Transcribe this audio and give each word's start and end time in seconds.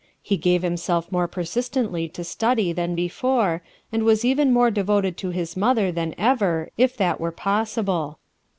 He 0.23 0.35
gave 0.35 0.63
himself 0.63 1.11
more 1.11 1.27
persist 1.27 1.75
ently 1.75 2.11
to 2.13 2.23
study 2.23 2.73
than 2.73 2.95
before, 2.95 3.61
and 3.91 4.01
was 4.01 4.25
even 4.25 4.51
more 4.51 4.71
devoted 4.71 5.15
to 5.17 5.29
his 5.29 5.55
mother 5.55 5.91
than 5.91 6.15
ever, 6.17 6.71
if 6.75 6.97
that 6.97 7.19
were 7.19 7.31
possible. 7.31 8.17